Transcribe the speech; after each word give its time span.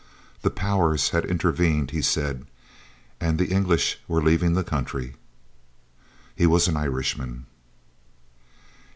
The 0.41 0.49
"Powers" 0.49 1.09
had 1.09 1.25
intervened, 1.25 1.91
he 1.91 2.01
said, 2.01 2.47
and 3.19 3.37
the 3.37 3.51
English 3.53 3.99
were 4.07 4.19
leaving 4.19 4.53
the 4.55 4.63
country! 4.63 5.13
He 6.35 6.47
was 6.47 6.67
an 6.67 6.75
Irishman. 6.75 7.45